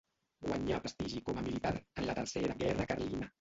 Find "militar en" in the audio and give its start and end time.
1.49-2.09